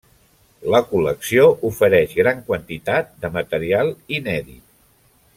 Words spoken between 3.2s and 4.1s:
de material